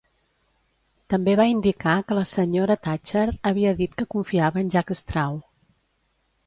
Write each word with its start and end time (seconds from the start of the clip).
També 1.13 1.35
va 1.39 1.45
indicar 1.49 1.93
que 2.07 2.17
la 2.21 2.25
senyora 2.31 2.79
Thatcher 2.87 3.27
havia 3.51 3.75
dit 3.83 3.95
que 4.01 4.11
confiava 4.17 4.65
en 4.65 4.75
Jack 4.77 4.95
Straw. 5.03 5.39